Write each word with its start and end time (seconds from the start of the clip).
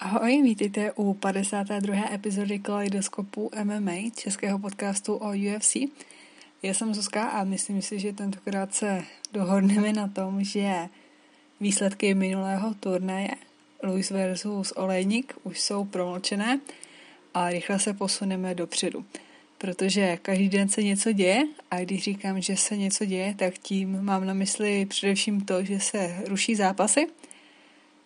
Ahoj, 0.00 0.42
vítejte 0.42 0.92
u 0.92 1.14
52. 1.14 2.12
epizody 2.12 2.58
Kaleidoskopu 2.58 3.50
MMA, 3.64 4.10
českého 4.16 4.58
podcastu 4.58 5.14
o 5.14 5.28
UFC. 5.28 5.76
Já 6.62 6.74
jsem 6.74 6.94
Zuzka 6.94 7.28
a 7.28 7.44
myslím 7.44 7.82
si, 7.82 7.98
že 7.98 8.12
tentokrát 8.12 8.74
se 8.74 9.04
dohodneme 9.32 9.92
na 9.92 10.08
tom, 10.08 10.44
že 10.44 10.88
výsledky 11.60 12.14
minulého 12.14 12.74
turnaje 12.74 13.30
Luis 13.82 14.10
versus 14.10 14.72
Olejník 14.72 15.34
už 15.42 15.60
jsou 15.60 15.84
promlčené 15.84 16.60
a 17.34 17.50
rychle 17.50 17.78
se 17.78 17.94
posuneme 17.94 18.54
dopředu. 18.54 19.04
Protože 19.60 20.16
každý 20.16 20.48
den 20.48 20.68
se 20.68 20.82
něco 20.82 21.12
děje 21.12 21.42
a 21.70 21.80
když 21.80 22.02
říkám, 22.02 22.40
že 22.40 22.56
se 22.56 22.76
něco 22.76 23.04
děje, 23.04 23.34
tak 23.38 23.58
tím 23.58 24.02
mám 24.02 24.24
na 24.26 24.34
mysli 24.34 24.86
především 24.86 25.40
to, 25.40 25.64
že 25.64 25.80
se 25.80 26.16
ruší 26.26 26.54
zápasy, 26.54 27.06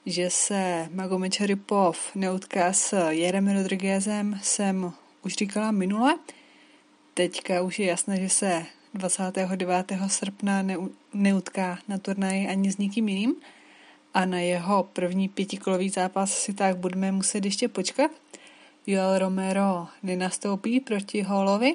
že 0.07 0.31
se 0.31 0.89
Magomed 0.93 1.35
Šaripov 1.35 1.99
neutká 2.15 2.73
s 2.73 3.09
Jerem 3.09 3.49
Rodriguezem, 3.49 4.41
jsem 4.43 4.93
už 5.23 5.35
říkala 5.35 5.71
minule. 5.71 6.19
Teďka 7.15 7.63
už 7.63 7.79
je 7.79 7.87
jasné, 7.87 8.21
že 8.21 8.29
se 8.29 8.67
29. 8.95 9.93
srpna 10.07 10.65
neutká 11.15 11.79
na 11.89 11.99
turnaji 11.99 12.49
ani 12.49 12.73
s 12.73 12.79
nikým 12.79 13.09
jiným 13.09 13.35
a 14.15 14.25
na 14.25 14.41
jeho 14.41 14.89
první 14.93 15.29
pětikolový 15.29 15.89
zápas 15.89 16.39
si 16.39 16.55
tak 16.55 16.77
budeme 16.77 17.13
muset 17.13 17.45
ještě 17.45 17.69
počkat. 17.69 18.11
Joel 18.87 19.19
Romero 19.19 19.87
nenastoupí 20.03 20.81
proti 20.81 21.23
Holovi. 21.23 21.75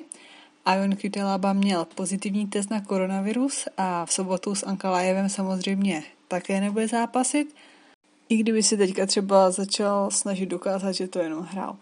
Ion 0.76 0.96
Kytelaba 0.96 1.54
měl 1.54 1.86
pozitivní 1.86 2.48
test 2.48 2.70
na 2.70 2.82
koronavirus 2.82 3.68
a 3.78 4.06
v 4.06 4.14
sobotu 4.14 4.56
s 4.56 4.66
Ankalajevem 4.66 5.30
samozřejmě 5.30 6.04
také 6.28 6.62
nebude 6.62 6.88
zápasit. 6.88 7.56
I 8.30 8.38
kdyby 8.38 8.64
si 8.64 8.78
teďka 8.78 9.06
třeba 9.06 9.52
začal 9.52 10.12
snažit 10.12 10.46
dokázat, 10.46 10.92
že 10.92 11.08
to 11.08 11.20
jenom 11.20 11.44
hrál. 11.44 11.78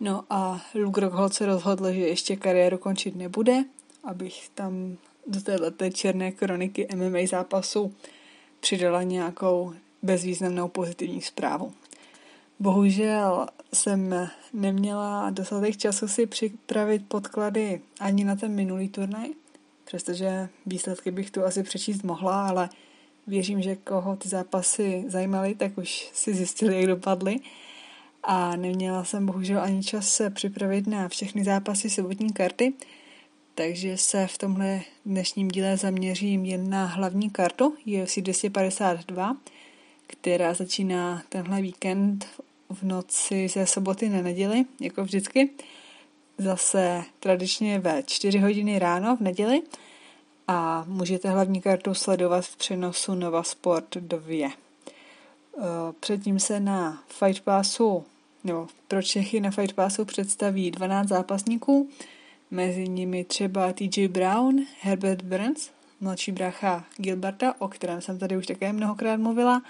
No 0.00 0.24
a 0.30 0.60
Luke 0.74 1.00
Rockhold 1.00 1.34
se 1.34 1.46
rozhodl, 1.46 1.92
že 1.92 2.00
ještě 2.00 2.36
kariéru 2.36 2.78
končit 2.78 3.16
nebude, 3.16 3.64
abych 4.04 4.48
tam 4.54 4.96
do 5.26 5.40
této 5.40 5.90
černé 5.90 6.32
kroniky 6.32 6.88
MMA 6.94 7.18
zápasu 7.30 7.94
přidala 8.60 9.02
nějakou 9.02 9.74
bezvýznamnou 10.02 10.68
pozitivní 10.68 11.20
zprávu. 11.20 11.72
Bohužel 12.62 13.46
jsem 13.72 14.28
neměla 14.52 15.30
dostatek 15.30 15.76
času 15.76 16.08
si 16.08 16.26
připravit 16.26 17.08
podklady 17.08 17.80
ani 18.00 18.24
na 18.24 18.36
ten 18.36 18.54
minulý 18.54 18.88
turnaj, 18.88 19.28
přestože 19.84 20.48
výsledky 20.66 21.10
bych 21.10 21.30
tu 21.30 21.44
asi 21.44 21.62
přečíst 21.62 22.02
mohla, 22.02 22.48
ale 22.48 22.68
věřím, 23.26 23.62
že 23.62 23.76
koho 23.76 24.16
ty 24.16 24.28
zápasy 24.28 25.04
zajímaly, 25.08 25.54
tak 25.54 25.78
už 25.78 26.10
si 26.12 26.34
zjistili, 26.34 26.76
jak 26.76 26.86
dopadly. 26.86 27.36
A 28.22 28.56
neměla 28.56 29.04
jsem 29.04 29.26
bohužel 29.26 29.60
ani 29.60 29.82
čas 29.82 30.08
se 30.08 30.30
připravit 30.30 30.86
na 30.86 31.08
všechny 31.08 31.44
zápasy 31.44 31.90
sobotní 31.90 32.32
karty, 32.32 32.72
takže 33.54 33.96
se 33.96 34.26
v 34.26 34.38
tomhle 34.38 34.80
dnešním 35.06 35.48
díle 35.48 35.76
zaměřím 35.76 36.44
jen 36.44 36.70
na 36.70 36.86
hlavní 36.86 37.30
kartu 37.30 37.76
UFC 38.02 38.18
252, 38.18 39.36
která 40.06 40.54
začíná 40.54 41.22
tenhle 41.28 41.62
víkend 41.62 42.26
v 42.72 42.82
noci 42.82 43.48
ze 43.48 43.66
soboty 43.66 44.08
na 44.08 44.22
neděli, 44.22 44.64
jako 44.80 45.04
vždycky. 45.04 45.50
Zase 46.38 47.02
tradičně 47.20 47.78
ve 47.78 48.02
4 48.02 48.38
hodiny 48.38 48.78
ráno 48.78 49.16
v 49.16 49.20
neděli 49.20 49.62
a 50.48 50.84
můžete 50.88 51.30
hlavní 51.30 51.60
kartu 51.60 51.94
sledovat 51.94 52.44
v 52.44 52.56
přenosu 52.56 53.14
Nova 53.14 53.42
Sport 53.42 53.96
2. 53.96 54.48
Eh, 54.48 54.52
předtím 56.00 56.38
se 56.38 56.60
na 56.60 57.02
Fight 57.08 57.44
Passu, 57.44 58.04
nebo 58.44 58.66
pro 58.88 59.02
Čechy 59.02 59.40
na 59.40 59.50
Fight 59.50 59.72
Passu 59.72 60.04
představí 60.04 60.70
12 60.70 61.08
zápasníků, 61.08 61.88
mezi 62.50 62.88
nimi 62.88 63.24
třeba 63.24 63.72
TJ 63.72 64.08
Brown, 64.08 64.56
Herbert 64.80 65.22
Burns, 65.22 65.70
mladší 66.00 66.32
brácha 66.32 66.84
Gilberta, 66.96 67.54
o 67.58 67.68
kterém 67.68 68.00
jsem 68.00 68.18
tady 68.18 68.36
už 68.36 68.46
také 68.46 68.72
mnohokrát 68.72 69.16
mluvila, 69.16 69.62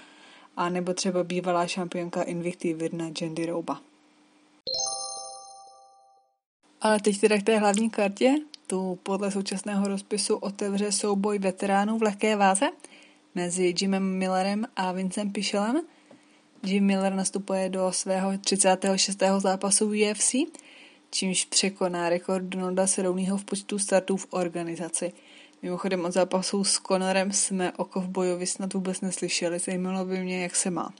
a 0.57 0.69
nebo 0.69 0.93
třeba 0.93 1.23
bývalá 1.23 1.67
šampionka 1.67 2.21
Invicty 2.21 2.73
Virna 2.73 3.05
Jendy 3.21 3.45
Rouba. 3.45 3.81
Ale 6.81 6.99
teď 6.99 7.21
teda 7.21 7.37
k 7.37 7.43
té 7.43 7.57
hlavní 7.57 7.89
kartě. 7.89 8.35
Tu 8.67 8.99
podle 9.03 9.31
současného 9.31 9.87
rozpisu 9.87 10.35
otevře 10.35 10.91
souboj 10.91 11.39
veteránů 11.39 11.97
v 11.97 12.03
lehké 12.03 12.35
váze 12.35 12.65
mezi 13.35 13.73
Jimem 13.81 14.17
Millerem 14.17 14.65
a 14.75 14.91
Vincem 14.91 15.31
Pichelem. 15.31 15.81
Jim 16.63 16.85
Miller 16.85 17.13
nastupuje 17.13 17.69
do 17.69 17.91
svého 17.91 18.37
36. 18.37 19.19
zápasu 19.37 19.85
UFC, 19.85 20.35
čímž 21.11 21.45
překoná 21.45 22.09
rekord 22.09 22.45
Donalda 22.45 22.87
Cerroneho 22.87 23.37
v 23.37 23.45
počtu 23.45 23.79
startů 23.79 24.17
v 24.17 24.27
organizaci– 24.29 25.13
Mimochodem 25.63 26.05
od 26.05 26.11
zápasu 26.11 26.63
s 26.63 26.79
Conorem 26.87 27.31
jsme 27.31 27.71
o 27.71 27.85
kovbojovi 27.85 28.47
snad 28.47 28.73
vůbec 28.73 29.01
neslyšeli, 29.01 29.59
zajímalo 29.59 30.05
by 30.05 30.19
mě, 30.19 30.43
jak 30.43 30.55
se 30.55 30.69
má. 30.69 30.93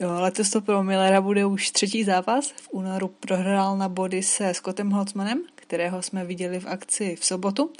Jo, 0.00 0.10
letos 0.20 0.50
to 0.50 0.60
pro 0.60 0.82
Millera 0.82 1.20
bude 1.20 1.46
už 1.46 1.70
třetí 1.70 2.04
zápas. 2.04 2.50
V 2.50 2.68
únoru 2.70 3.08
prohrál 3.08 3.78
na 3.78 3.88
body 3.88 4.22
se 4.22 4.54
Scottem 4.54 4.90
Holtzmanem, 4.90 5.42
kterého 5.54 6.02
jsme 6.02 6.24
viděli 6.24 6.60
v 6.60 6.66
akci 6.66 7.16
v 7.16 7.24
sobotu 7.24 7.70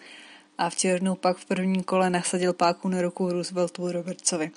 a 0.58 0.70
v 0.70 0.76
červnu 0.76 1.14
pak 1.14 1.36
v 1.36 1.44
prvním 1.44 1.82
kole 1.82 2.10
nasadil 2.10 2.52
páku 2.52 2.88
na 2.88 3.02
ruku 3.02 3.28
Rooseveltu 3.28 3.92
Robertsovi. 3.92 4.50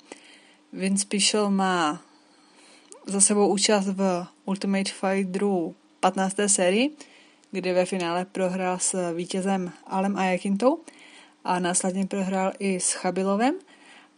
Vince 0.72 1.06
Pichel 1.06 1.50
má 1.50 2.02
za 3.06 3.20
sebou 3.20 3.48
účast 3.48 3.86
v 3.86 4.26
Ultimate 4.44 4.90
Fight 4.90 5.30
Drew 5.30 5.72
15. 6.00 6.36
sérii, 6.46 6.96
kde 7.50 7.72
ve 7.72 7.84
finále 7.84 8.24
prohrál 8.24 8.78
s 8.78 9.12
vítězem 9.14 9.72
Alem 9.86 10.16
Ayakintou 10.16 10.78
a 11.48 11.58
následně 11.58 12.06
prohrál 12.06 12.52
i 12.58 12.80
s 12.80 12.92
Chabilovem, 12.92 13.54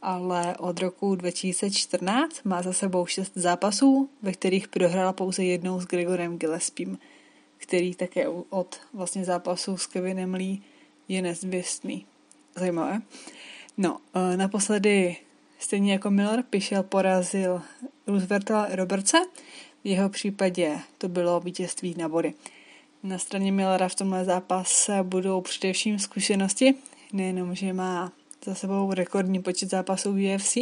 ale 0.03 0.57
od 0.57 0.81
roku 0.81 1.15
2014 1.15 2.43
má 2.45 2.63
za 2.63 2.73
sebou 2.73 3.07
šest 3.07 3.33
zápasů, 3.35 4.11
ve 4.23 4.33
kterých 4.33 4.69
prohrál 4.69 5.13
pouze 5.13 5.45
jednou 5.45 5.81
s 5.81 5.87
Gregorem 5.87 6.39
Gillespiem, 6.39 6.99
který 7.57 7.95
také 7.95 8.29
od 8.29 8.81
vlastně 8.93 9.25
zápasu 9.25 9.77
s 9.77 9.87
Kevinem 9.87 10.35
Lee 10.35 10.59
je 11.09 11.23
nezvěstný. 11.23 12.07
Zajímavé. 12.57 13.01
No, 13.77 14.01
e, 14.15 14.37
naposledy 14.37 15.17
stejně 15.59 15.93
jako 15.93 16.11
Miller 16.11 16.43
Pišel 16.51 16.83
porazil 16.83 17.63
Roosevelta 18.07 18.67
Robertse, 18.71 19.19
v 19.85 19.87
jeho 19.87 20.09
případě 20.09 20.79
to 20.99 21.09
bylo 21.09 21.41
vítězství 21.41 21.95
na 21.99 22.09
body. 22.09 22.35
Na 23.03 23.19
straně 23.19 23.53
Millera 23.53 23.89
v 23.89 23.95
tomhle 23.95 24.25
zápase 24.25 25.03
budou 25.03 25.41
především 25.41 25.99
zkušenosti, 25.99 26.75
nejenom, 27.13 27.55
že 27.55 27.73
má 27.73 28.13
za 28.45 28.55
sebou 28.55 28.93
rekordní 28.93 29.43
počet 29.43 29.71
zápasů 29.71 30.13
v 30.13 30.35
UFC, 30.35 30.57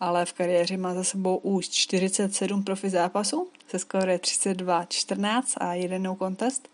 ale 0.00 0.24
v 0.24 0.32
kariéře 0.32 0.76
má 0.76 0.94
za 0.94 1.04
sebou 1.04 1.36
už 1.36 1.68
47 1.68 2.64
profi 2.64 2.90
zápasů 2.90 3.48
se 3.68 3.78
skóre 3.78 4.16
32-14 4.16 5.42
a 5.56 5.74
jeden 5.74 6.02
no 6.02 6.16
contest, 6.16 6.68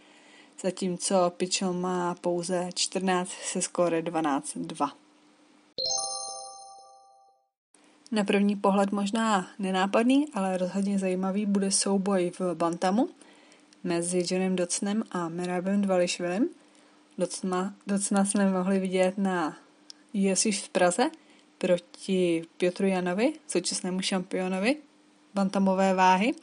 zatímco 0.62 1.32
Pichel 1.36 1.72
má 1.72 2.14
pouze 2.14 2.68
14 2.74 3.30
se 3.52 3.62
skóre 3.62 4.02
12-2. 4.02 4.90
Na 8.12 8.24
první 8.24 8.56
pohled 8.56 8.92
možná 8.92 9.46
nenápadný, 9.58 10.26
ale 10.34 10.58
rozhodně 10.58 10.98
zajímavý 10.98 11.46
bude 11.46 11.70
souboj 11.70 12.32
v 12.38 12.54
Bantamu 12.54 13.08
mezi 13.84 14.24
Johnem 14.30 14.56
Docnem 14.56 15.04
a 15.10 15.28
Merabem 15.28 15.82
Dvališvilem, 15.82 16.48
Docna, 17.18 17.74
docna 17.86 18.24
jsme 18.24 18.50
mohli 18.50 18.78
vidět 18.78 19.18
na 19.18 19.56
UFC 20.14 20.44
v 20.44 20.68
Praze 20.68 21.10
proti 21.58 22.44
Piotru 22.56 22.86
Janovi, 22.86 23.32
současnému 23.48 24.00
šampionovi 24.00 24.76
bantamové 25.34 25.94
váhy, 25.94 26.34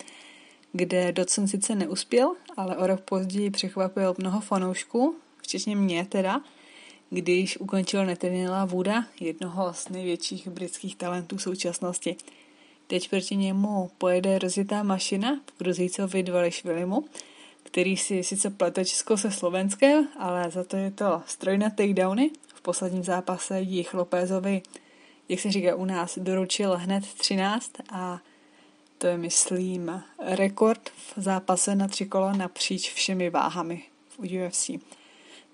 kde 0.71 1.11
Docen 1.11 1.47
sice 1.47 1.75
neuspěl, 1.75 2.35
ale 2.57 2.77
o 2.77 2.88
rok 2.88 3.01
později 3.01 3.51
překvapil 3.51 4.15
mnoho 4.17 4.41
fanoušků, 4.41 5.15
včetně 5.41 5.75
mě 5.75 6.05
teda, 6.05 6.41
když 7.09 7.57
ukončil 7.57 8.05
Nathaniela 8.05 8.65
Wooda, 8.65 9.05
jednoho 9.19 9.73
z 9.73 9.89
největších 9.89 10.47
britských 10.47 10.95
talentů 10.95 11.38
současnosti. 11.38 12.15
Teď 12.88 13.09
proti 13.09 13.35
němu 13.35 13.91
pojede 13.97 14.39
rozjetá 14.39 14.83
mašina 14.83 15.39
v 15.45 15.59
Gruzícovi 15.59 16.23
Dvališvilimu, 16.23 17.05
který 17.65 17.97
si 17.97 18.23
sice 18.23 18.50
plete 18.50 18.85
Česko 18.85 19.17
se 19.17 19.31
Slovenskem, 19.31 20.07
ale 20.19 20.51
za 20.51 20.63
to 20.63 20.77
je 20.77 20.91
to 20.91 21.21
stroj 21.25 21.57
na 21.57 21.69
takedowny. 21.69 22.31
V 22.47 22.62
posledním 22.62 23.03
zápase 23.03 23.62
jich 23.62 23.94
Lopézovi, 23.94 24.62
jak 25.29 25.39
se 25.39 25.51
říká 25.51 25.75
u 25.75 25.85
nás, 25.85 26.17
doručil 26.17 26.77
hned 26.77 27.06
13 27.06 27.71
a 27.91 28.19
to 28.97 29.07
je, 29.07 29.17
myslím, 29.17 30.03
rekord 30.19 30.89
v 30.89 31.21
zápase 31.21 31.75
na 31.75 31.88
tři 31.88 32.06
kola 32.06 32.33
napříč 32.33 32.94
všemi 32.94 33.29
váhami 33.29 33.83
v 34.09 34.19
UFC. 34.19 34.69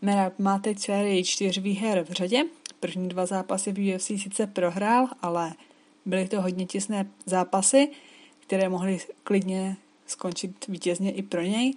Merab 0.02 0.40
má 0.40 0.60
teď 0.60 0.80
sérii 0.80 1.24
čtyř 1.24 1.58
výher 1.58 2.04
v 2.04 2.12
řadě. 2.12 2.44
První 2.80 3.10
dva 3.10 3.26
zápasy 3.26 3.72
v 3.72 3.96
UFC 3.96 4.06
sice 4.06 4.48
prohrál, 4.48 5.08
ale 5.22 5.54
Byly 6.06 6.28
to 6.28 6.42
hodně 6.42 6.66
těsné 6.66 7.10
zápasy, 7.26 7.90
které 8.40 8.70
mohly 8.70 9.00
klidně 9.24 9.78
skončit 10.08 10.68
vítězně 10.68 11.12
i 11.12 11.24
pro 11.24 11.42
něj 11.42 11.74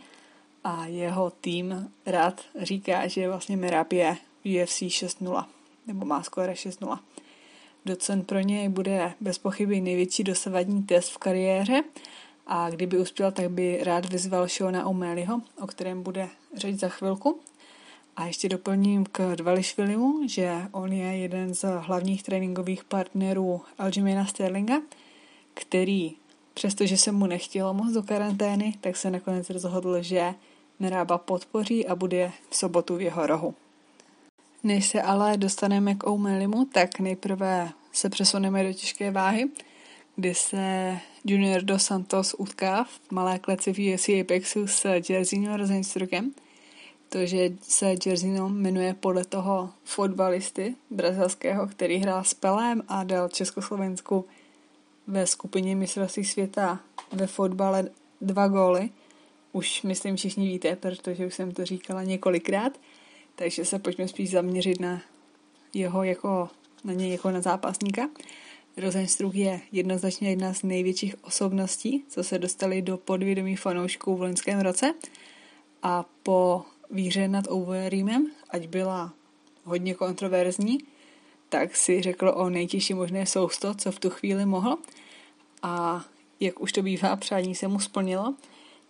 a 0.64 0.86
jeho 0.86 1.30
tým 1.30 1.92
rád 2.06 2.40
říká, 2.60 3.06
že 3.06 3.28
vlastně 3.28 3.56
Merab 3.56 3.92
je 3.92 4.16
UFC 4.44 4.82
6-0, 4.82 5.44
nebo 5.86 6.06
má 6.06 6.22
skóre 6.22 6.52
6-0. 6.52 6.98
Docen 7.84 8.24
pro 8.24 8.40
něj 8.40 8.68
bude 8.68 9.12
bez 9.20 9.38
pochyby 9.38 9.80
největší 9.80 10.24
dosavadní 10.24 10.82
test 10.82 11.08
v 11.08 11.18
kariéře 11.18 11.82
a 12.46 12.70
kdyby 12.70 12.98
uspěl, 12.98 13.32
tak 13.32 13.50
by 13.50 13.84
rád 13.84 14.12
vyzval 14.12 14.48
Shona 14.48 14.86
O'Malleyho, 14.86 15.42
o 15.60 15.66
kterém 15.66 16.02
bude 16.02 16.28
řeč 16.56 16.76
za 16.76 16.88
chvilku. 16.88 17.40
A 18.16 18.26
ještě 18.26 18.48
doplním 18.48 19.06
k 19.12 19.36
Dvališvilimu, 19.36 20.28
že 20.28 20.62
on 20.72 20.92
je 20.92 21.16
jeden 21.16 21.54
z 21.54 21.64
hlavních 21.78 22.22
tréninkových 22.22 22.84
partnerů 22.84 23.60
Aljamaina 23.78 24.26
Sterlinga, 24.26 24.82
který, 25.54 26.12
přestože 26.54 26.96
se 26.96 27.12
mu 27.12 27.26
nechtělo 27.26 27.74
moc 27.74 27.92
do 27.92 28.02
karantény, 28.02 28.74
tak 28.80 28.96
se 28.96 29.10
nakonec 29.10 29.50
rozhodl, 29.50 30.02
že 30.02 30.34
Merába 30.80 31.18
podpoří 31.18 31.86
a 31.86 31.94
bude 31.94 32.32
v 32.50 32.56
sobotu 32.56 32.96
v 32.96 33.00
jeho 33.00 33.26
rohu. 33.26 33.54
Než 34.62 34.88
se 34.88 35.02
ale 35.02 35.36
dostaneme 35.36 35.94
k 35.94 36.04
O'Malleymu, 36.06 36.64
tak 36.64 37.00
nejprve 37.00 37.70
se 37.92 38.10
přesuneme 38.10 38.64
do 38.64 38.72
těžké 38.72 39.10
váhy, 39.10 39.48
kdy 40.16 40.34
se 40.34 40.96
Junior 41.24 41.62
dos 41.62 41.84
Santos 41.84 42.34
utká 42.38 42.84
v 42.84 43.00
malé 43.10 43.38
kleci 43.38 43.72
v 43.72 43.94
UFC 43.94 44.08
Apexu 44.08 44.66
s 44.66 45.00
Jerzino 45.08 45.56
Rozenstrukem. 45.56 46.32
To, 47.08 47.26
že 47.26 47.50
se 47.62 47.94
Jerzino 48.06 48.48
jmenuje 48.48 48.94
podle 48.94 49.24
toho 49.24 49.70
fotbalisty 49.84 50.74
brazilského, 50.90 51.66
který 51.66 51.96
hrál 51.96 52.24
s 52.24 52.34
Pelem 52.34 52.82
a 52.88 53.04
dal 53.04 53.28
Československu 53.28 54.24
ve 55.06 55.26
skupině 55.26 55.76
mistrovství 55.76 56.24
světa 56.24 56.80
ve 57.12 57.26
fotbale 57.26 57.88
dva 58.20 58.48
góly. 58.48 58.90
Už 59.54 59.82
myslím 59.82 60.16
všichni 60.16 60.48
víte, 60.48 60.76
protože 60.76 61.26
už 61.26 61.34
jsem 61.34 61.52
to 61.52 61.64
říkala 61.64 62.02
několikrát. 62.02 62.80
Takže 63.34 63.64
se 63.64 63.78
pojďme 63.78 64.08
spíš 64.08 64.30
zaměřit 64.30 64.80
na 64.80 65.02
jeho 65.74 66.04
jako, 66.04 66.48
na 66.84 66.92
něj 66.92 67.10
jako 67.10 67.30
na 67.30 67.40
zápasníka. 67.40 68.08
Rosenstruch 68.76 69.34
je 69.34 69.60
jednoznačně 69.72 70.30
jedna 70.30 70.54
z 70.54 70.62
největších 70.62 71.24
osobností, 71.24 72.04
co 72.08 72.24
se 72.24 72.38
dostali 72.38 72.82
do 72.82 72.96
podvědomí 72.96 73.56
fanoušků 73.56 74.16
v 74.16 74.22
loňském 74.22 74.60
roce 74.60 74.94
a 75.82 76.04
po 76.22 76.64
výhře 76.90 77.28
nad 77.28 77.44
Overeemem, 77.48 78.30
ať 78.50 78.66
byla 78.66 79.12
hodně 79.64 79.94
kontroverzní, 79.94 80.78
tak 81.48 81.76
si 81.76 82.02
řekl 82.02 82.32
o 82.36 82.50
nejtěžší 82.50 82.94
možné 82.94 83.26
sousto, 83.26 83.74
co 83.74 83.92
v 83.92 83.98
tu 83.98 84.10
chvíli 84.10 84.46
mohl 84.46 84.76
a 85.62 86.04
jak 86.40 86.60
už 86.60 86.72
to 86.72 86.82
bývá, 86.82 87.16
přání 87.16 87.54
se 87.54 87.68
mu 87.68 87.80
splnilo. 87.80 88.34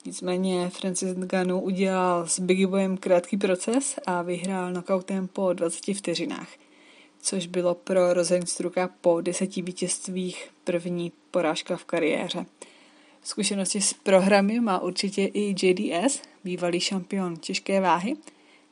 Nicméně 0.07 0.71
Francis 0.71 1.17
Ngannou 1.17 1.61
udělal 1.61 2.27
s 2.27 2.41
Biggie 2.41 2.67
Boyem 2.67 2.97
krátký 2.97 3.37
proces 3.37 3.99
a 4.07 4.23
vyhrál 4.23 4.71
knockoutem 4.71 5.29
po 5.29 5.53
20 5.53 5.95
vteřinách 5.95 6.49
což 7.25 7.47
bylo 7.47 7.75
pro 7.75 8.15
Rosenstruka 8.15 8.91
po 9.01 9.21
deseti 9.21 9.63
vítězstvích 9.63 10.51
první 10.65 11.13
porážka 11.31 11.77
v 11.77 11.85
kariéře. 11.85 12.47
Zkušenosti 13.23 13.81
s 13.81 13.93
programy 13.93 14.61
má 14.61 14.79
určitě 14.79 15.25
i 15.25 15.55
JDS, 15.63 16.23
bývalý 16.45 16.81
šampion 16.81 17.37
těžké 17.37 17.81
váhy, 17.81 18.17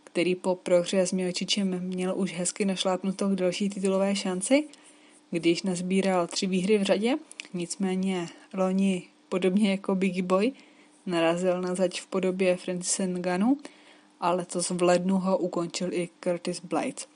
který 0.05 0.34
po 0.34 0.55
prohře 0.55 1.06
s 1.06 1.12
Miocičem 1.12 1.81
měl 1.81 2.12
už 2.17 2.32
hezky 2.32 2.64
našlápnuto 2.64 3.29
k 3.29 3.34
další 3.34 3.69
titulové 3.69 4.17
šanci, 4.17 4.64
když 5.31 5.62
nazbíral 5.62 6.26
tři 6.26 6.46
výhry 6.46 6.79
v 6.79 6.82
řadě, 6.82 7.14
nicméně 7.55 8.29
loni, 8.55 9.02
podobně 9.29 9.70
jako 9.70 9.94
Biggie 9.94 10.23
Boy, 10.23 10.52
narazil 11.06 11.62
na 11.62 11.75
zaď 11.75 12.00
v 12.00 12.06
podobě 12.06 12.56
Francisa 12.56 13.06
Nganu 13.06 13.58
a 14.20 14.31
letos 14.31 14.70
v 14.70 14.82
lednu 14.82 15.19
ho 15.19 15.38
ukončil 15.38 15.93
i 15.93 16.08
Curtis 16.25 16.60
Blades. 16.60 17.06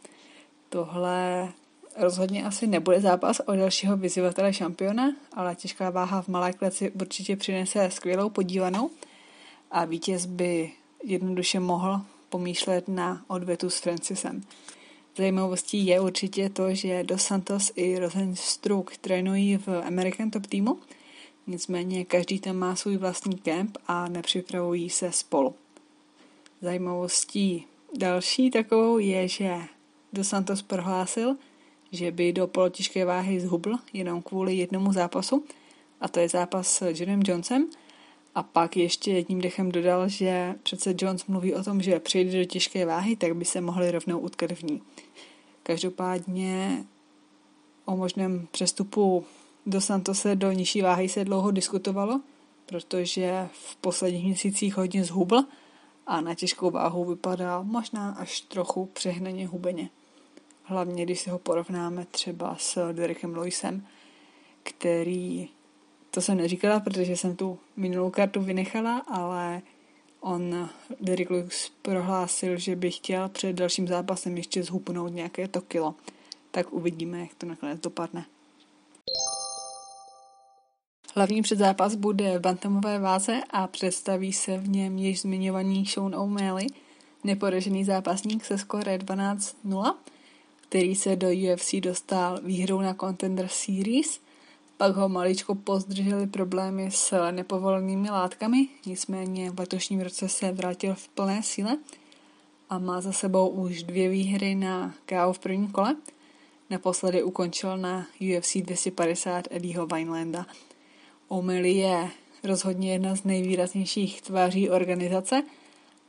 Tohle 0.68 1.48
rozhodně 1.96 2.44
asi 2.44 2.66
nebude 2.66 3.00
zápas 3.00 3.40
o 3.46 3.56
dalšího 3.56 3.96
vyzývatele 3.96 4.52
šampiona, 4.52 5.12
ale 5.32 5.54
těžká 5.54 5.90
váha 5.90 6.22
v 6.22 6.28
malé 6.28 6.52
kleci 6.52 6.90
určitě 6.90 7.36
přinese 7.36 7.90
skvělou 7.90 8.30
podívanou 8.30 8.90
a 9.70 9.84
vítěz 9.84 10.26
by 10.26 10.72
jednoduše 11.04 11.60
mohl 11.60 12.00
pomýšlet 12.28 12.88
na 12.88 13.24
odvetu 13.28 13.70
s 13.70 13.78
Francisem. 13.78 14.42
Zajímavostí 15.16 15.86
je 15.86 16.00
určitě 16.00 16.50
to, 16.50 16.74
že 16.74 17.04
Dos 17.04 17.22
Santos 17.22 17.72
i 17.76 17.98
Rosenstruck 17.98 18.96
trénují 18.96 19.56
v 19.56 19.68
American 19.68 20.30
Top 20.30 20.46
týmu, 20.46 20.78
nicméně 21.46 22.04
každý 22.04 22.40
tam 22.40 22.56
má 22.56 22.76
svůj 22.76 22.96
vlastní 22.96 23.38
kemp 23.38 23.78
a 23.86 24.08
nepřipravují 24.08 24.90
se 24.90 25.12
spolu. 25.12 25.54
Zajímavostí 26.60 27.66
další 27.98 28.50
takovou 28.50 28.98
je, 28.98 29.28
že 29.28 29.56
Dos 30.12 30.28
Santos 30.28 30.62
prohlásil, 30.62 31.36
že 31.92 32.10
by 32.10 32.32
do 32.32 32.46
polotěžké 32.46 33.04
váhy 33.04 33.40
zhubl 33.40 33.76
jenom 33.92 34.22
kvůli 34.22 34.54
jednomu 34.54 34.92
zápasu, 34.92 35.44
a 36.00 36.08
to 36.08 36.20
je 36.20 36.28
zápas 36.28 36.76
s 36.76 37.00
Johnem 37.00 37.22
Jonesem. 37.26 37.66
A 38.34 38.42
pak 38.42 38.76
ještě 38.76 39.12
jedním 39.12 39.40
dechem 39.40 39.72
dodal, 39.72 40.08
že 40.08 40.54
přece 40.62 40.94
Jones 40.98 41.26
mluví 41.26 41.54
o 41.54 41.62
tom, 41.62 41.82
že 41.82 42.00
přijde 42.00 42.38
do 42.38 42.44
těžké 42.44 42.86
váhy, 42.86 43.16
tak 43.16 43.36
by 43.36 43.44
se 43.44 43.60
mohli 43.60 43.90
rovnou 43.90 44.18
utkat 44.18 44.52
v 44.52 44.62
ní. 44.62 44.82
Každopádně 45.62 46.84
o 47.84 47.96
možném 47.96 48.48
přestupu 48.50 49.24
do 49.66 49.80
Santose 49.80 50.36
do 50.36 50.52
nižší 50.52 50.82
váhy 50.82 51.08
se 51.08 51.24
dlouho 51.24 51.50
diskutovalo, 51.50 52.20
protože 52.66 53.48
v 53.52 53.76
posledních 53.76 54.24
měsících 54.24 54.76
hodně 54.76 55.04
zhubl 55.04 55.44
a 56.06 56.20
na 56.20 56.34
těžkou 56.34 56.70
váhu 56.70 57.04
vypadá 57.04 57.62
možná 57.62 58.10
až 58.10 58.40
trochu 58.40 58.86
přehnaně 58.86 59.46
hubeně. 59.46 59.90
Hlavně, 60.62 61.04
když 61.04 61.20
si 61.20 61.30
ho 61.30 61.38
porovnáme 61.38 62.06
třeba 62.10 62.56
s 62.58 62.92
Derekem 62.92 63.36
Lewisem, 63.36 63.86
který, 64.62 65.48
to 66.10 66.20
jsem 66.20 66.36
neříkala, 66.36 66.80
protože 66.80 67.16
jsem 67.16 67.36
tu 67.36 67.58
minulou 67.76 68.10
kartu 68.10 68.40
vynechala, 68.40 68.98
ale 68.98 69.62
on, 70.20 70.68
Derek 71.00 71.30
Lewis, 71.30 71.72
prohlásil, 71.82 72.58
že 72.58 72.76
by 72.76 72.90
chtěl 72.90 73.28
před 73.28 73.52
dalším 73.52 73.88
zápasem 73.88 74.36
ještě 74.36 74.62
zhupnout 74.62 75.12
nějaké 75.12 75.48
to 75.48 75.60
kilo. 75.60 75.94
Tak 76.50 76.72
uvidíme, 76.72 77.20
jak 77.20 77.34
to 77.34 77.46
nakonec 77.46 77.80
dopadne. 77.80 78.26
Hlavní 81.16 81.42
předzápas 81.42 81.94
bude 81.94 82.38
v 82.38 82.40
bantamové 82.40 82.98
váze 82.98 83.40
a 83.50 83.66
představí 83.66 84.32
se 84.32 84.58
v 84.58 84.68
něm 84.68 84.98
již 84.98 85.20
zmiňovaný 85.20 85.86
Sean 85.86 86.14
O'Malley, 86.14 86.66
neporažený 87.24 87.84
zápasník 87.84 88.44
se 88.44 88.58
skore 88.58 88.98
12-0, 88.98 89.94
který 90.68 90.94
se 90.94 91.16
do 91.16 91.28
UFC 91.28 91.74
dostal 91.74 92.40
výhrou 92.42 92.80
na 92.80 92.94
Contender 92.94 93.48
Series. 93.48 94.20
Pak 94.76 94.96
ho 94.96 95.08
maličko 95.08 95.54
pozdrželi 95.54 96.26
problémy 96.26 96.90
s 96.90 97.30
nepovolenými 97.30 98.10
látkami, 98.10 98.68
nicméně 98.86 99.50
v 99.50 99.60
letošním 99.60 100.00
roce 100.00 100.28
se 100.28 100.52
vrátil 100.52 100.94
v 100.94 101.08
plné 101.08 101.42
síle 101.42 101.78
a 102.70 102.78
má 102.78 103.00
za 103.00 103.12
sebou 103.12 103.48
už 103.48 103.82
dvě 103.82 104.08
výhry 104.08 104.54
na 104.54 104.94
KO 105.08 105.32
v 105.32 105.38
prvním 105.38 105.68
kole. 105.68 105.96
Naposledy 106.70 107.22
ukončil 107.22 107.76
na 107.76 108.06
UFC 108.20 108.56
250 108.56 109.44
Eddieho 109.50 109.86
Winelanda. 109.86 110.46
O'Malley 111.28 111.76
je 111.76 112.10
rozhodně 112.44 112.92
jedna 112.92 113.16
z 113.16 113.24
nejvýraznějších 113.24 114.22
tváří 114.22 114.70
organizace 114.70 115.42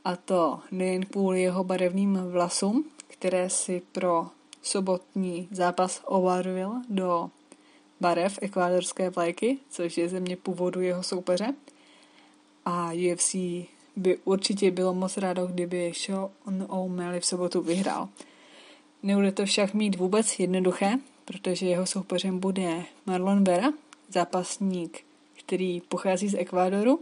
a 0.04 0.16
to 0.16 0.60
nejen 0.70 1.06
kvůli 1.06 1.42
jeho 1.42 1.64
barevným 1.64 2.18
vlasům, 2.30 2.84
které 3.06 3.50
si 3.50 3.82
pro 3.92 4.26
sobotní 4.62 5.48
zápas 5.50 6.02
obarvil 6.04 6.72
do 6.88 7.30
barev 8.00 8.38
ekvádorské 8.42 9.10
vlajky, 9.10 9.58
což 9.70 9.98
je 9.98 10.08
země 10.08 10.36
původu 10.36 10.80
jeho 10.80 11.02
soupeře. 11.02 11.54
A 12.64 12.90
UFC 13.12 13.34
by 13.96 14.18
určitě 14.24 14.70
bylo 14.70 14.94
moc 14.94 15.16
rádo, 15.16 15.46
kdyby 15.46 15.92
Sean 15.96 16.66
O'Malley 16.68 17.20
v 17.20 17.26
sobotu 17.26 17.60
vyhrál. 17.60 18.08
Nebude 19.02 19.32
to 19.32 19.44
však 19.44 19.74
mít 19.74 19.96
vůbec 19.96 20.38
jednoduché, 20.38 20.98
protože 21.24 21.66
jeho 21.66 21.86
soupeřem 21.86 22.38
bude 22.38 22.84
Marlon 23.06 23.44
Vera, 23.44 23.72
zápasník 24.08 25.07
který 25.48 25.80
pochází 25.80 26.28
z 26.28 26.34
Ekvádoru 26.34 27.00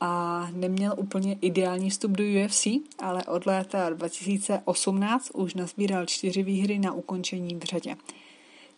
a 0.00 0.46
neměl 0.52 0.94
úplně 0.96 1.38
ideální 1.40 1.90
vstup 1.90 2.10
do 2.10 2.24
UFC, 2.24 2.66
ale 2.98 3.24
od 3.24 3.46
léta 3.46 3.90
2018 3.90 5.30
už 5.34 5.54
nazbíral 5.54 6.06
čtyři 6.06 6.42
výhry 6.42 6.78
na 6.78 6.92
ukončení 6.92 7.54
v 7.54 7.62
řadě. 7.62 7.96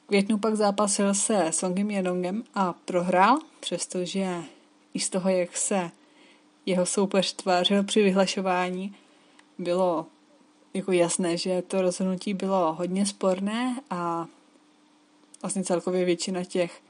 květnu 0.06 0.38
pak 0.38 0.54
zápasil 0.54 1.14
se 1.14 1.46
Songem 1.50 1.90
Yadongem 1.90 2.44
a 2.54 2.72
prohrál, 2.72 3.38
přestože 3.61 4.42
i 4.94 5.00
z 5.00 5.11
toho, 5.11 5.30
jak 5.30 5.56
se 5.56 5.90
jeho 6.66 6.87
soupeř 6.87 7.32
tvářil 7.32 7.84
při 7.84 8.02
vyhlašování, 8.02 8.94
bylo 9.58 10.06
jako 10.75 10.92
jasné, 10.92 11.37
že 11.37 11.62
to 11.62 11.82
rozhodnutí 11.82 12.34
bylo 12.34 12.72
hodně 12.72 13.06
sporné 13.06 13.80
a 13.90 14.26
vlastně 15.42 15.64
celkově 15.64 16.04
většina 16.04 16.44
těch 16.44 16.81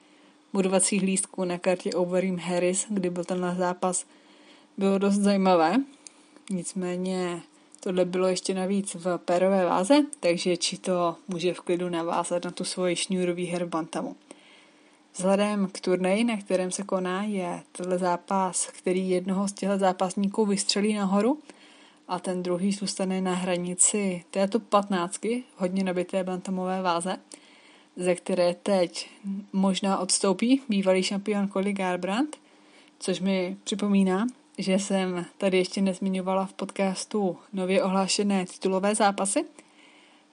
budovacích 0.53 1.03
lístků 1.03 1.45
na 1.45 1.59
kartě 1.59 1.91
Overeem 1.91 2.39
Harris, 2.39 2.87
kdy 2.89 3.11
byl 3.11 3.25
tenhle 3.25 3.55
zápas, 3.55 4.07
bylo 4.77 4.99
dost 4.99 5.15
zajímavé. 5.15 5.77
Nicméně 6.51 7.43
tohle 7.81 8.05
bylo 8.05 8.27
ještě 8.27 8.55
navíc 8.55 8.95
v 8.95 9.19
pérové 9.19 9.65
váze, 9.65 9.95
takže 10.21 10.57
či 10.57 10.79
to 10.79 11.17
může 11.29 11.55
v 11.55 11.61
klidu 11.61 11.89
navázat 11.89 12.45
na 12.45 12.51
tu 12.51 12.65
svoji 12.65 12.97
šňůrový 12.97 13.47
her 13.47 13.67
bantamu. 13.67 14.17
Vzhledem 15.15 15.69
k 15.73 15.81
turnaji, 15.81 16.25
na 16.25 16.37
kterém 16.37 16.71
se 16.71 16.83
koná, 16.83 17.23
je 17.23 17.63
tenhle 17.73 17.99
zápas, 17.99 18.67
který 18.67 19.11
jednoho 19.11 19.49
z 19.49 19.53
těchto 19.53 19.79
zápasníků 19.79 20.47
vystřelí 20.47 20.95
nahoru 20.95 21.39
a 22.09 22.19
ten 22.19 22.43
druhý 22.43 22.73
zůstane 22.73 23.21
na 23.21 23.35
hranici 23.35 24.25
této 24.31 24.61
patnáctky, 24.61 25.45
hodně 25.57 25.85
nabité 25.85 26.25
bantamové 26.25 26.83
váze, 26.83 27.17
ze 27.97 28.15
které 28.15 28.55
teď 28.55 29.11
možná 29.53 29.99
odstoupí 29.99 30.63
bývalý 30.69 31.03
šampion 31.03 31.49
Cody 31.49 31.73
Garbrandt, 31.73 32.37
což 32.99 33.21
mi 33.21 33.57
připomíná, 33.65 34.27
že 34.59 34.73
jsem 34.79 35.27
tady 35.39 35.59
ještě 35.59 35.83
nezmiňovala 35.83 36.47
v 36.47 36.53
podcastu 36.53 37.37
nově 37.53 37.83
ohlášené 37.83 38.47
titulové 38.47 38.95
zápasy. 38.95 39.45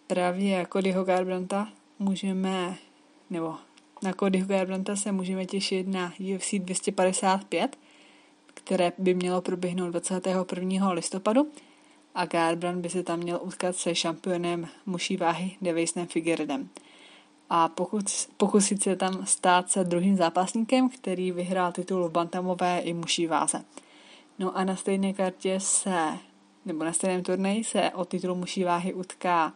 Právě 0.08 0.68
Codyho 0.74 1.04
Garbrandta 1.04 1.70
můžeme, 2.00 2.78
nebo 3.30 3.56
na 4.04 4.14
Codyho 4.14 4.48
Garbrandta 4.48 4.96
se 4.96 5.12
můžeme 5.12 5.46
těšit 5.46 5.88
na 5.88 6.14
UFC 6.36 6.54
255, 6.54 7.78
které 8.54 8.92
by 8.98 9.14
mělo 9.14 9.42
proběhnout 9.42 9.90
21. 9.90 10.92
listopadu 10.92 11.52
a 12.16 12.26
Garbrandt 12.26 12.82
by 12.82 12.90
se 12.90 13.04
tam 13.04 13.20
měl 13.20 13.40
utkat 13.42 13.76
se 13.76 13.96
šampionem 13.96 14.68
muší 14.86 15.18
váhy 15.18 15.52
Devisem 15.62 16.08
Figueredem 16.08 16.70
a 17.50 17.68
pokus, 17.68 18.30
pokusit 18.38 18.84
se 18.84 18.96
tam 18.96 19.26
stát 19.26 19.72
se 19.72 19.84
druhým 19.84 20.18
zápasníkem, 20.18 20.90
který 20.90 21.32
vyhrál 21.32 21.72
titul 21.72 22.10
v 22.10 22.12
bantamové 22.12 22.80
i 22.80 22.94
muší 22.94 23.28
váze. 23.28 23.62
No 24.40 24.58
a 24.58 24.64
na 24.64 24.76
stejné 24.76 25.14
kartě 25.14 25.60
se, 25.60 26.18
nebo 26.66 26.84
na 26.84 26.94
stejném 26.94 27.24
turnaji 27.24 27.64
se 27.64 27.92
o 27.92 28.06
titul 28.06 28.36
muší 28.36 28.64
váhy 28.64 28.94
utká 28.94 29.54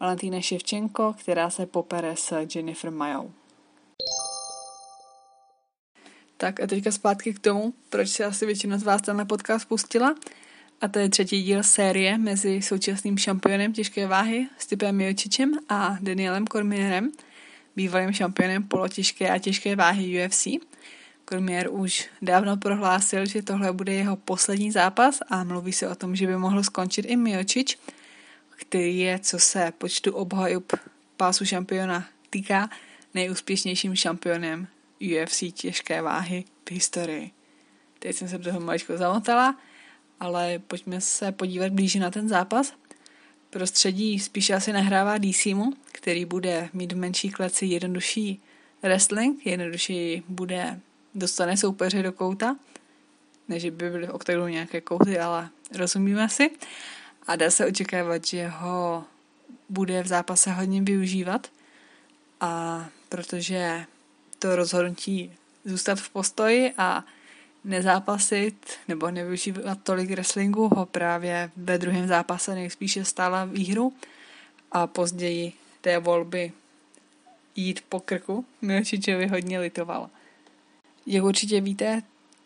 Valentína 0.00 0.40
Ševčenko, 0.40 1.14
která 1.18 1.50
se 1.50 1.66
popere 1.66 2.16
s 2.16 2.46
Jennifer 2.54 2.90
Majou. 2.90 3.30
Tak 6.36 6.60
a 6.60 6.66
teďka 6.66 6.90
zpátky 6.90 7.34
k 7.34 7.38
tomu, 7.38 7.74
proč 7.90 8.08
se 8.08 8.24
asi 8.24 8.46
většina 8.46 8.78
z 8.78 8.82
vás 8.82 9.02
tenhle 9.02 9.24
podcast 9.24 9.68
pustila. 9.68 10.14
A 10.80 10.88
to 10.88 10.98
je 10.98 11.08
třetí 11.08 11.42
díl 11.42 11.62
série 11.62 12.18
mezi 12.18 12.62
současným 12.62 13.18
šampionem 13.18 13.72
těžké 13.72 14.06
váhy 14.06 14.48
Stipem 14.58 14.96
Miočičem 14.96 15.52
a 15.68 15.96
Danielem 16.00 16.46
Cormierem, 16.46 17.12
bývalým 17.76 18.12
šampionem 18.12 18.62
polotěžké 18.62 19.30
a 19.30 19.38
těžké 19.38 19.76
váhy 19.76 20.26
UFC. 20.26 20.46
Cormier 21.28 21.68
už 21.70 22.08
dávno 22.22 22.56
prohlásil, 22.56 23.26
že 23.26 23.42
tohle 23.42 23.72
bude 23.72 23.92
jeho 23.92 24.16
poslední 24.16 24.70
zápas 24.70 25.20
a 25.28 25.44
mluví 25.44 25.72
se 25.72 25.88
o 25.88 25.94
tom, 25.94 26.16
že 26.16 26.26
by 26.26 26.36
mohl 26.36 26.62
skončit 26.62 27.02
i 27.02 27.16
Miočič, 27.16 27.78
který 28.56 28.98
je, 28.98 29.18
co 29.18 29.38
se 29.38 29.72
počtu 29.78 30.12
obhajob 30.12 30.72
pásu 31.16 31.44
šampiona 31.44 32.06
týká, 32.30 32.70
nejúspěšnějším 33.14 33.96
šampionem 33.96 34.66
UFC 35.00 35.42
těžké 35.54 36.02
váhy 36.02 36.44
v 36.68 36.72
historii. 36.72 37.30
Teď 37.98 38.16
jsem 38.16 38.28
se 38.28 38.38
do 38.38 38.44
toho 38.44 38.60
maličko 38.60 38.96
zamotala, 38.96 39.58
ale 40.20 40.58
pojďme 40.58 41.00
se 41.00 41.32
podívat 41.32 41.72
blíže 41.72 42.00
na 42.00 42.10
ten 42.10 42.28
zápas. 42.28 42.72
Prostředí 43.52 44.18
spíše 44.18 44.54
asi 44.54 44.72
nahrává 44.72 45.18
DCmu, 45.18 45.72
který 45.92 46.24
bude 46.24 46.68
mít 46.72 46.92
v 46.92 46.96
menší 46.96 47.30
kleci 47.30 47.66
jednodušší 47.66 48.42
wrestling, 48.82 49.46
jednodušší 49.46 50.22
bude 50.28 50.80
dostane 51.14 51.56
soupeře 51.56 52.02
do 52.02 52.12
kouta, 52.12 52.56
než 53.48 53.70
by 53.70 53.90
byly 53.90 54.06
v 54.06 54.10
oktagonu 54.10 54.48
nějaké 54.48 54.80
kouty, 54.80 55.18
ale 55.18 55.48
rozumíme 55.78 56.28
si. 56.28 56.50
A 57.26 57.36
dá 57.36 57.50
se 57.50 57.66
očekávat, 57.66 58.26
že 58.26 58.48
ho 58.48 59.04
bude 59.68 60.02
v 60.02 60.06
zápase 60.06 60.52
hodně 60.52 60.82
využívat, 60.82 61.50
a 62.40 62.84
protože 63.08 63.84
to 64.38 64.56
rozhodnutí 64.56 65.32
zůstat 65.64 66.00
v 66.00 66.10
postoji 66.10 66.72
a 66.78 67.04
nezápasit 67.64 68.70
nebo 68.88 69.10
nevyužívat 69.10 69.78
tolik 69.82 70.10
wrestlingu 70.10 70.68
ho 70.74 70.86
právě 70.86 71.50
ve 71.56 71.78
druhém 71.78 72.08
zápase 72.08 72.54
nejspíše 72.54 73.04
stála 73.04 73.44
výhru 73.44 73.92
a 74.72 74.86
později 74.86 75.52
té 75.80 75.98
volby 75.98 76.52
jít 77.56 77.84
po 77.88 78.00
krku 78.00 78.44
Milčičovi 78.62 79.26
hodně 79.26 79.58
litovala. 79.58 80.10
Jak 81.06 81.24
určitě 81.24 81.60
víte, 81.60 82.02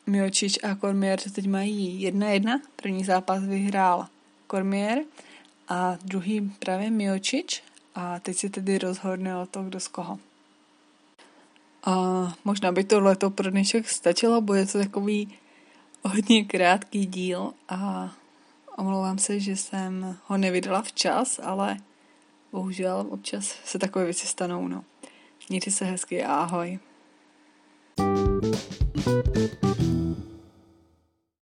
Milčič 0.07 0.59
a 0.63 0.75
Kormier 0.75 1.21
se 1.21 1.31
teď 1.31 1.49
mají 1.49 2.03
jedna 2.03 2.29
jedna. 2.29 2.61
První 2.77 3.05
zápas 3.05 3.45
vyhrál 3.45 4.07
Kormier 4.47 4.99
a 5.69 5.99
druhý 6.05 6.53
právě 6.59 6.91
Milčič 6.91 7.63
a 7.95 8.21
teď 8.21 8.37
si 8.37 8.51
tedy 8.51 8.79
rozhodne 8.79 9.37
o 9.37 9.47
to, 9.47 9.63
kdo 9.63 9.81
z 9.81 9.89
koho. 9.89 10.19
A 11.87 11.93
možná 12.45 12.73
by 12.73 12.85
to 12.85 13.01
leto 13.01 13.31
pro 13.31 13.51
dnešek 13.51 13.89
stačilo, 13.89 14.41
bude 14.41 14.67
to 14.67 14.79
takový 14.79 15.39
hodně 16.03 16.45
krátký 16.45 17.07
díl 17.07 17.53
a 17.69 18.13
omlouvám 18.77 19.19
se, 19.19 19.41
že 19.41 19.57
jsem 19.57 20.19
ho 20.27 20.37
nevydala 20.37 20.83
včas, 20.83 21.41
ale 21.43 21.77
bohužel 22.53 23.07
občas 23.11 23.55
se 23.65 23.79
takové 23.79 24.05
věci 24.05 24.27
stanou, 24.27 24.69
no. 24.69 24.85
Mějte 25.49 25.71
se 25.71 25.85
hezky 25.85 26.25
a 26.25 26.35
ahoj. 26.35 26.79